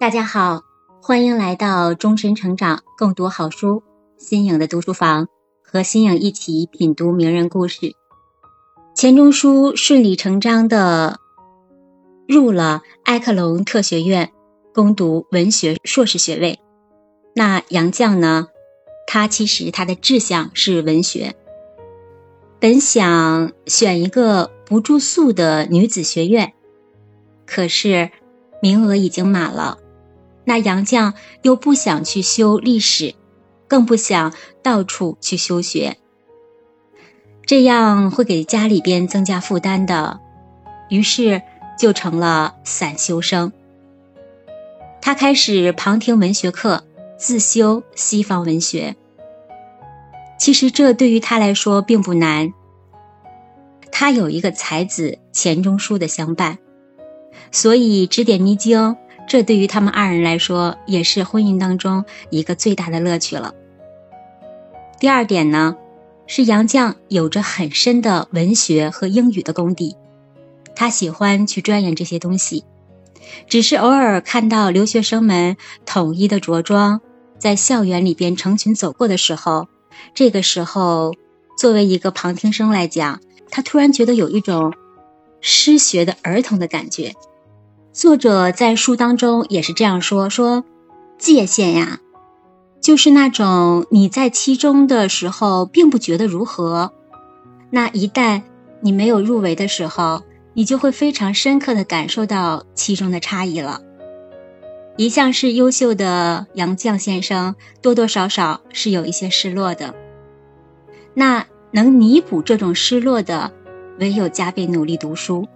[0.00, 0.64] 大家好，
[1.02, 3.82] 欢迎来到终身成长共读好书
[4.16, 5.28] 新颖的读书房，
[5.62, 7.94] 和新颖一起品读名人故事。
[8.94, 11.20] 钱钟书顺理成章的
[12.26, 14.32] 入了埃克隆特学院
[14.72, 16.60] 攻读文学硕士学位。
[17.34, 18.48] 那杨绛呢？
[19.06, 21.34] 他其实他的志向是文学，
[22.58, 26.54] 本想选一个不住宿的女子学院，
[27.46, 28.10] 可是
[28.62, 29.76] 名额已经满了。
[30.50, 33.14] 那杨绛又不想去修历史，
[33.68, 35.96] 更不想到处去修学，
[37.46, 40.18] 这样会给家里边增加负担的，
[40.88, 41.40] 于是
[41.78, 43.52] 就成了散修生。
[45.00, 46.82] 他开始旁听文学课，
[47.16, 48.96] 自修西方文学。
[50.36, 52.52] 其实这对于他来说并不难，
[53.92, 56.58] 他有一个才子钱钟书的相伴，
[57.52, 58.96] 所以指点迷津。
[59.30, 63.54] 这对于他们二人来说，也是婚姻当中一个最大的乐趣了。
[64.98, 65.76] 第二点呢，
[66.26, 69.94] 是杨绛有着很深的文学和英语的功底，
[70.74, 72.64] 他喜欢去钻研这些东西。
[73.46, 75.56] 只是偶尔看到留学生们
[75.86, 77.00] 统一的着装，
[77.38, 79.68] 在校园里边成群走过的时候，
[80.12, 81.14] 这个时候，
[81.56, 84.74] 作为一个旁听生来讲，他突然觉得有一种
[85.40, 87.14] 失学的儿童的感觉。
[87.92, 90.64] 作者在书当中也是这样说：说
[91.18, 91.98] 界限呀，
[92.80, 96.92] 就是那种你在其中的时候并不觉得如何，
[97.70, 98.42] 那一旦
[98.80, 100.22] 你没有入围的时候，
[100.54, 103.80] 你就会非常深刻的感受到其中的差异了。
[104.96, 109.96] 一向是优秀的杨绛先生，多多少少是有一些失落的。
[111.14, 113.50] 那能弥补这种失落的，
[113.98, 115.48] 唯有加倍努力读书。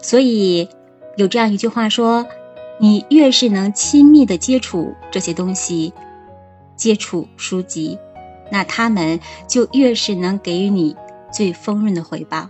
[0.00, 0.66] 所以。
[1.16, 2.26] 有这样一句话说
[2.78, 5.92] ：“你越是能亲密的接触这些东西，
[6.76, 7.98] 接触书籍，
[8.50, 10.96] 那他们就越是能给予你
[11.32, 12.48] 最丰润的回报。”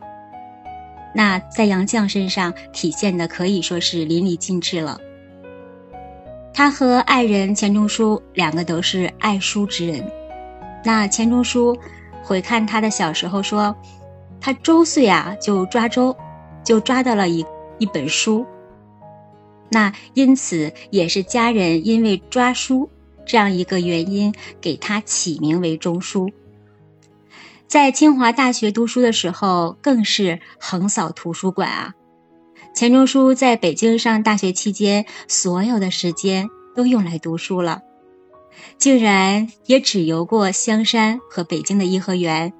[1.15, 4.99] 那在杨绛身上体现的可以说是淋漓尽致了。
[6.53, 10.11] 他和爱人钱钟书两个都是爱书之人。
[10.85, 11.77] 那钱钟书
[12.23, 13.77] 回看他的小时候说
[14.41, 16.17] ：“他周岁啊就抓周，
[16.65, 17.45] 就抓到了一
[17.79, 18.47] 一本书。”
[19.75, 22.89] 那因此也是家人因为抓书
[23.27, 26.31] 这样一个原因，给他起名为钟书。
[27.67, 31.93] 在清华大学读书的时候，更是横扫图书馆啊。
[32.73, 37.83] 钱钟书在北京上大学期间，所有的时间都用来读书了，
[38.79, 42.53] 竟然也只游过香山和北京的颐和园。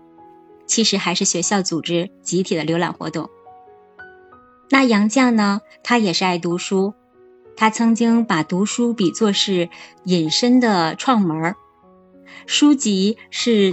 [0.67, 3.31] 其实还是学校组织集体的浏览活动。
[4.71, 5.61] 那杨绛呢？
[5.85, 6.95] 他也是爱读书，
[7.57, 9.69] 他曾经把读书比作是
[10.05, 11.57] 隐身的创门儿，
[12.47, 13.73] 书籍是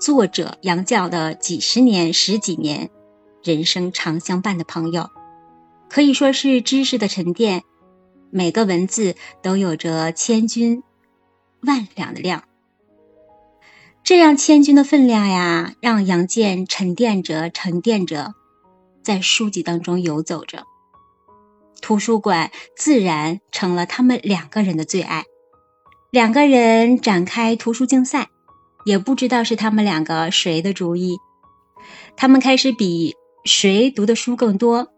[0.00, 2.90] 作者杨绛的几十年、十几年
[3.42, 5.10] 人生常相伴的朋友，
[5.88, 7.62] 可以说是知识的沉淀，
[8.30, 10.82] 每个文字都有着千钧
[11.62, 12.44] 万两的量。
[14.04, 18.34] 这样千钧的分量呀，让杨绛沉淀着、沉淀着。
[19.02, 20.64] 在书籍当中游走着，
[21.82, 25.24] 图书馆自然成了他们两个人的最爱。
[26.10, 28.28] 两个人展开图书竞赛，
[28.86, 31.18] 也不知道是他们两个谁的主意。
[32.16, 34.88] 他们开始比谁读的书更多。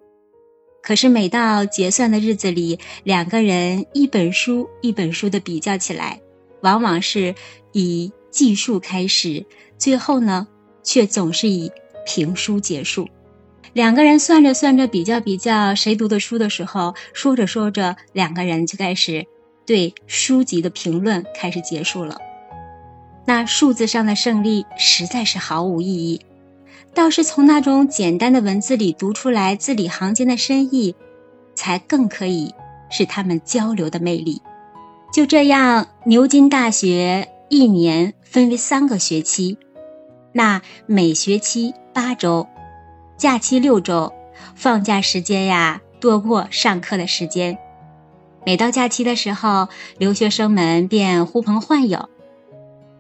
[0.83, 6.21] 可是每到结算的日子里，两个人一本书一本书的比较起来，
[6.61, 7.35] 往往是
[7.73, 9.47] 以计数开始，
[9.79, 10.47] 最后呢，
[10.83, 11.73] 却总是以
[12.05, 13.09] 评书结束。
[13.75, 19.27] 两个人算着算着，比较比较谁读的书的时候，说着说着，两个人就开始
[19.67, 22.17] 对书籍的评论开始结束了。
[23.27, 26.21] 那数字上的胜利实在是毫无意义，
[26.95, 30.95] 倒是从那种简单的文字里读出来字里行间的深意，
[31.57, 32.55] 才更可以
[32.91, 34.41] 是他们交流的魅力。
[35.13, 39.59] 就这样，牛津大学一年分为三个学期，
[40.33, 42.47] 那每学期八周。
[43.25, 44.13] 假期六周，
[44.55, 47.57] 放假时间呀多过上课的时间。
[48.45, 52.11] 每到假期的时候，留学生们便呼朋唤友，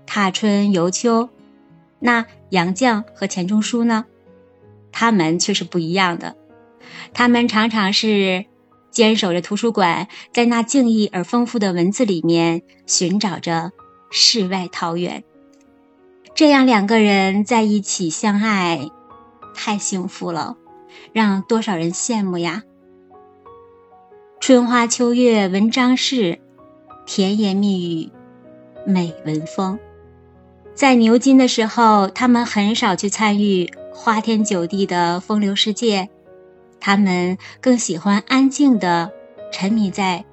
[0.06, 1.28] 踏春游秋。
[1.98, 4.06] 那杨绛和钱钟书呢？
[4.92, 6.34] 他们却是不一样的。
[7.12, 8.46] 他们常常是
[8.90, 13.72] 坚守着图书馆，在那静谧而丰富的文字里面寻找着
[14.10, 15.22] 世外桃源。
[16.34, 18.88] 这样两个人在一起相爱。
[19.54, 20.56] 太幸福了，
[21.12, 22.62] 让多少人羡慕呀！
[24.40, 26.38] 春花秋月文章事，
[27.06, 28.10] 甜言蜜语，
[28.84, 29.78] 美文风。
[30.74, 36.10] 在牛津的时候，他们很少去参与花天酒地的风流世界，
[36.80, 39.10] 他们更喜欢安静的
[39.52, 40.24] 沉迷在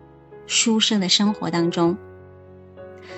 [0.48, 1.96] 书生的生活当中。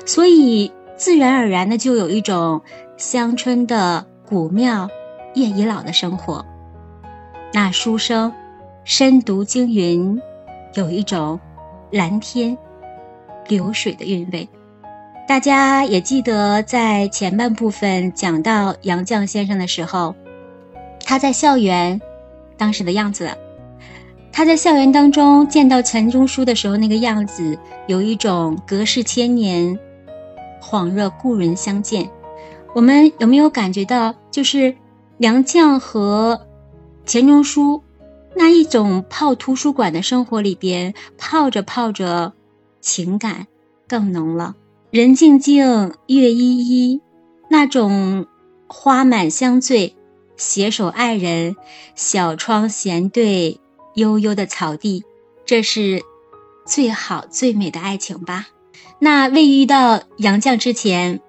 [0.05, 2.61] 所以，自然而然的就有一种
[2.97, 4.89] 乡村的古庙
[5.33, 6.45] 夜已老的生活。
[7.53, 8.33] 那书生
[8.83, 10.21] 深读经云，
[10.73, 11.39] 有一种
[11.91, 12.57] 蓝天
[13.47, 14.47] 流水的韵味。
[15.27, 20.15] 大家也记得，在前半部分讲到杨绛先生的时候，
[21.05, 22.01] 他在校园
[22.57, 23.29] 当时的样子，
[24.31, 27.57] 他在校园当中见到钱钟书的时候那个样子，
[27.87, 29.79] 有一种隔世千年，
[30.61, 32.09] 恍若故人相见。
[32.75, 34.75] 我们有没有感觉到，就是
[35.23, 36.45] 杨绛和
[37.05, 37.81] 钱钟书
[38.35, 42.33] 那一种泡图书馆的生活里边，泡着泡着，
[42.81, 43.47] 情感
[43.87, 44.57] 更浓了。
[44.91, 46.99] 人静静，月依依，
[47.49, 48.27] 那种
[48.67, 49.95] 花满香醉，
[50.35, 51.55] 携手爱人，
[51.95, 53.61] 小窗闲对，
[53.95, 55.05] 悠悠的草地，
[55.45, 56.03] 这是
[56.65, 58.47] 最好最美的爱情吧？
[58.99, 61.21] 那未遇到杨绛之前，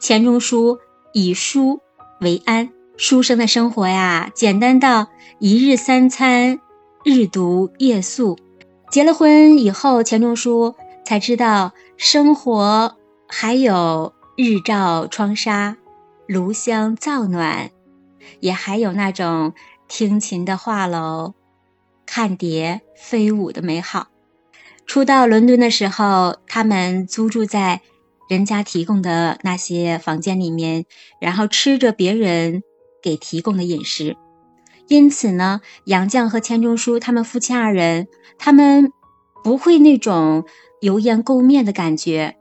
[0.00, 0.80] 钱钟书
[1.12, 1.78] 以书
[2.20, 5.08] 为安，书生的生活呀，简单到
[5.38, 6.60] 一日三餐，
[7.02, 8.38] 日读夜宿。
[8.90, 10.74] 结了婚以后，钱钟书
[11.06, 11.72] 才知道。
[11.96, 15.78] 生活还有日照窗纱、
[16.26, 17.70] 炉香灶暖，
[18.40, 19.54] 也还有那种
[19.88, 21.32] 听琴的画楼、
[22.04, 24.08] 看蝶飞舞的美好。
[24.84, 27.80] 初到伦敦的时候，他们租住在
[28.28, 30.84] 人家提供的那些房间里面，
[31.18, 32.62] 然后吃着别人
[33.02, 34.16] 给提供的饮食。
[34.88, 38.08] 因此呢，杨绛和钱钟书他们夫妻二人，
[38.38, 38.92] 他们
[39.44, 40.44] 不会那种。
[40.80, 42.38] 油盐垢面的感觉，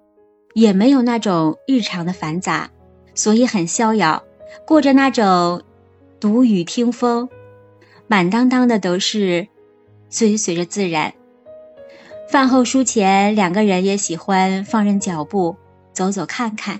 [0.53, 2.69] 也没有那种日常的繁杂，
[3.13, 4.23] 所以很逍遥，
[4.65, 5.61] 过着那种
[6.21, 7.27] 独雨听风，
[8.07, 9.49] 满当当的都是
[10.09, 11.13] 追随着自然。
[12.31, 15.57] 饭后书前，两个人也喜欢放任脚步，
[15.91, 16.79] 走走看看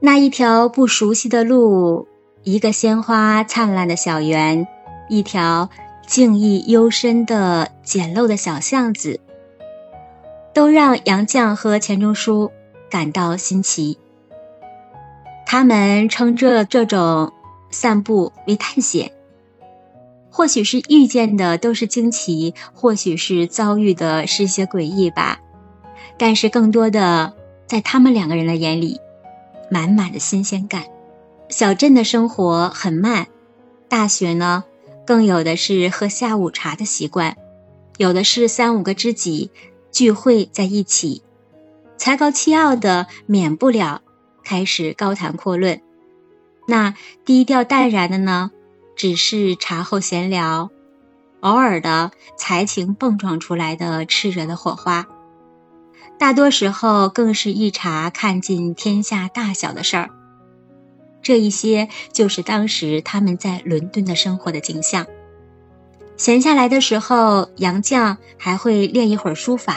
[0.00, 2.07] 那一条不熟悉的路，
[2.42, 4.66] 一个鲜花灿烂的小园，
[5.08, 5.68] 一条
[6.06, 9.20] 静谧幽深的简陋的小巷子。
[10.54, 12.50] 都让杨绛和钱钟书
[12.90, 13.96] 感到新奇。
[15.46, 17.32] 他们称这这种
[17.70, 19.12] 散步为探险，
[20.30, 25.38] 或许是遇见的都是惊奇，或许是遭遇的是一些诡异吧。
[26.16, 27.34] 但是更多的，
[27.68, 29.00] 在他们两个人的眼里，
[29.70, 30.82] 满满的新鲜感。
[31.48, 33.26] 小镇的生活很慢，
[33.88, 34.64] 大学呢，
[35.06, 37.36] 更有的是喝下午茶的习惯，
[37.96, 39.50] 有的是三五个知己。
[39.90, 41.22] 聚会在一起，
[41.96, 44.02] 才高气傲的免不了
[44.44, 45.80] 开始高谈阔论。
[46.68, 48.50] 那低调淡然的呢，
[48.94, 50.68] 只是茶后闲聊，
[51.40, 55.08] 偶尔的才情蹦撞出来的炽热的火花。
[56.18, 60.10] 大多时候更是一茶看尽天下大小的事儿。
[61.28, 65.06] 这一些就是当时他们在伦敦的生活的景象。
[66.16, 69.76] 闲下来的时候，杨绛还会练一会儿书法。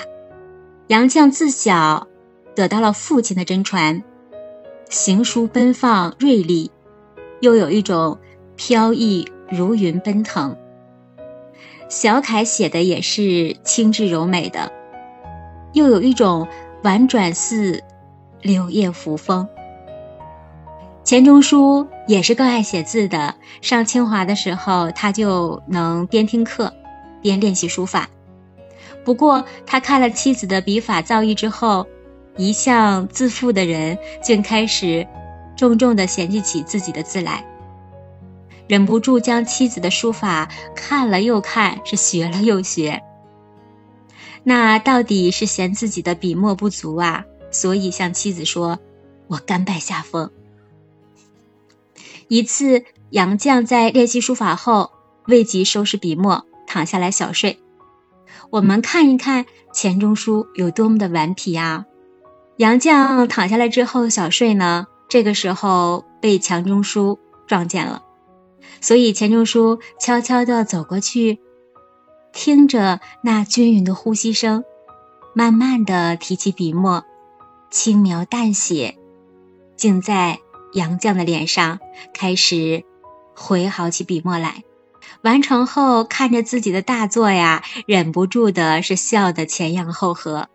[0.88, 2.08] 杨绛自小
[2.56, 4.02] 得到了父亲的真传，
[4.90, 6.72] 行书奔放锐利，
[7.42, 8.18] 又有一种
[8.56, 10.56] 飘逸如云奔腾。
[11.90, 14.72] 小楷写的也是清致柔美的，
[15.74, 16.48] 又有一种
[16.84, 17.84] 婉转似
[18.42, 19.46] 柳叶扶风。
[21.12, 23.36] 钱钟书也是更爱写字的。
[23.60, 26.74] 上清华的时候，他就能边听课，
[27.22, 28.08] 边练习书法。
[29.04, 31.86] 不过，他看了妻子的笔法造诣之后，
[32.38, 35.06] 一向自负的人竟开始
[35.58, 37.46] 重重的嫌弃起自己的字来，
[38.70, 43.04] 忍不住将妻子的书法看了又看，是学了又学。
[44.46, 47.26] 那到底是嫌自己的笔墨不足啊？
[47.52, 48.80] 所以向妻子说
[49.28, 50.32] ：“我甘拜下风。”
[52.32, 54.92] 一次，杨绛在练习书法后，
[55.28, 57.60] 未及收拾笔墨，躺下来小睡。
[58.52, 61.84] 我们看一看钱钟书有多么的顽皮啊！
[62.56, 68.02] 杨绛躺下来之后小睡呢，这个时候被钱钟书撞见了，
[68.80, 71.42] 所以钱钟书悄悄地走过去，
[72.32, 74.64] 听着那均匀的呼吸声，
[75.34, 77.04] 慢慢地提起笔墨，
[77.70, 78.98] 轻描淡写，
[79.76, 80.40] 竟在。
[80.74, 81.80] 杨绛的脸上
[82.14, 82.84] 开始
[83.36, 84.64] 挥毫起笔墨来，
[85.24, 90.50] 完成后看着自己的大作呀，忍不住的是笑得前仰后合。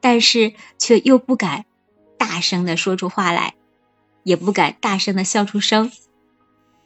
[0.00, 1.64] 但是却又不敢
[2.18, 3.54] 大声的说出话来，
[4.22, 5.90] 也不敢大声的笑出声，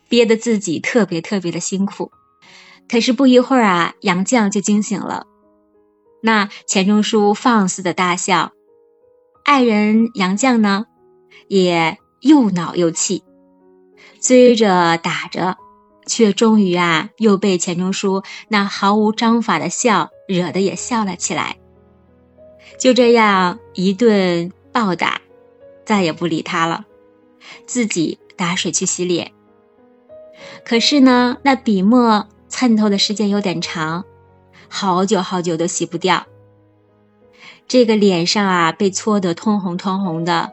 [0.08, 2.12] 憋得自己特别特别的辛苦。
[2.88, 5.26] 可是不一会儿啊，杨绛就惊醒了。
[6.22, 8.52] 那钱钟书放肆的大笑，
[9.44, 10.86] 爱人杨绛呢，
[11.48, 13.24] 也又恼又气，
[14.20, 15.56] 追着打着，
[16.06, 21.56] 却终于啊，又被钱钟书那毫无章法的笑惹得也笑了起来。
[22.78, 25.20] 就这样一顿暴打，
[25.84, 26.84] 再也不理他了，
[27.66, 29.32] 自己打水去洗脸。
[30.64, 32.28] 可是呢，那笔墨。
[32.52, 34.04] 蹭透的时间有点长，
[34.68, 36.26] 好久好久都洗不掉。
[37.68, 40.50] 这个脸上啊被搓得通红通红的，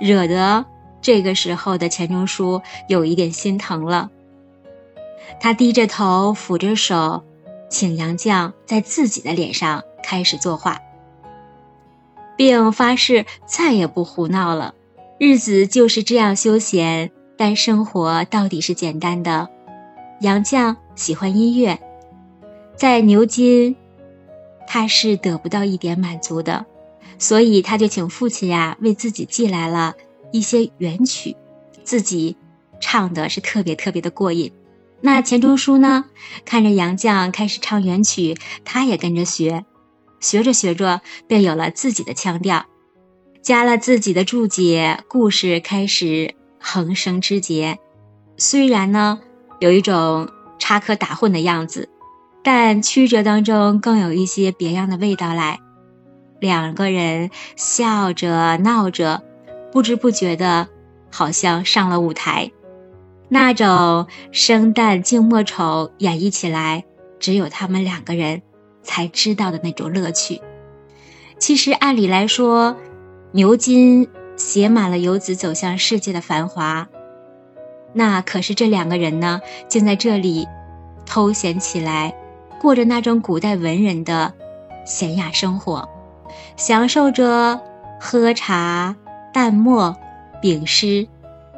[0.00, 0.64] 惹得
[1.02, 4.10] 这个时候的钱钟书有一点心疼了。
[5.40, 7.24] 他低着头，抚着手，
[7.68, 10.80] 请杨绛在自己的脸上开始作画，
[12.36, 14.74] 并发誓再也不胡闹了。
[15.18, 19.48] 日子就是这样休闲，但生活到底是简单的。
[20.20, 21.78] 杨绛喜欢音乐，
[22.76, 23.74] 在牛津，
[24.66, 26.66] 他是得不到一点满足的，
[27.18, 29.94] 所以他就请父亲呀为自己寄来了
[30.32, 31.36] 一些原曲，
[31.84, 32.36] 自己
[32.80, 34.52] 唱的是特别特别的过瘾。
[35.00, 36.06] 那钱钟书呢，
[36.44, 39.64] 看着杨绛开始唱原曲，他也跟着学，
[40.18, 42.66] 学着学着便有了自己的腔调，
[43.42, 47.78] 加了自己的注解，故事开始横生枝节。
[48.36, 49.20] 虽然呢。
[49.60, 51.88] 有一种插科打诨的样子，
[52.42, 55.60] 但曲折当中更有一些别样的味道来。
[56.40, 59.22] 两个人笑着闹着，
[59.72, 60.68] 不知不觉的，
[61.10, 62.52] 好像上了舞台。
[63.28, 66.84] 那种生旦净末丑演绎起来，
[67.18, 68.42] 只有他们两个人
[68.82, 70.42] 才知道的那种乐趣。
[71.38, 72.76] 其实按理来说，
[73.32, 76.88] 牛津写满了游子走向世界的繁华。
[77.94, 80.46] 那可是这两个人呢，竟在这里
[81.06, 82.14] 偷闲起来，
[82.60, 84.34] 过着那种古代文人的
[84.84, 85.88] 闲雅生活，
[86.56, 87.60] 享受着
[87.98, 88.94] 喝茶、
[89.32, 89.96] 淡墨、
[90.40, 91.06] 秉诗、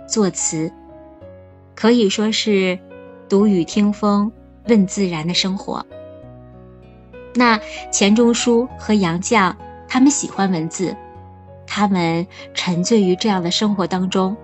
[0.07, 0.73] 作词，
[1.75, 2.79] 可以说是
[3.29, 4.31] 读雨听风、
[4.69, 5.85] 问自然的生活。
[7.35, 9.55] 那钱钟书和杨绛，
[9.89, 10.97] 他们喜欢文字，
[11.67, 14.37] 他们沉醉于这样的生活当中。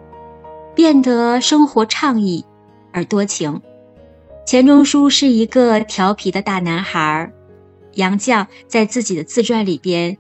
[0.73, 2.45] 变得生活畅意
[2.93, 3.61] 而多情。
[4.47, 7.31] 钱钟书是一个调皮的大男孩，
[7.95, 10.17] 杨绛在自己的自传里边，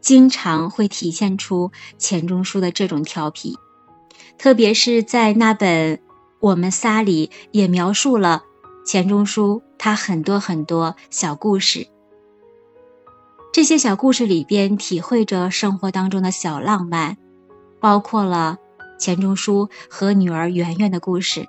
[0.00, 3.56] 经常会体现出钱钟书的这种调皮，
[4.38, 5.96] 特别是在那本
[6.40, 8.44] 《我们仨》里，也描述了
[8.86, 11.88] 钱钟书他很多很多小故事。
[13.52, 17.16] 这些小故事里边，体会着生活当中的小浪漫，
[17.80, 18.58] 包括了。
[19.00, 21.46] 钱钟书和女儿圆圆的故事，